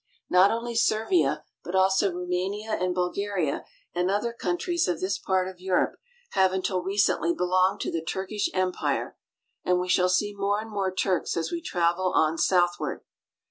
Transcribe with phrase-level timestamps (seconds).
[0.31, 5.59] Not only Servia, but also Rbumania and Bulgaria and other countries of this part of
[5.59, 5.99] Europe,
[6.31, 9.15] have until recently belonged to the Turkish Empire,
[9.63, 13.01] and we shall see more and more Turks as we travel on southward.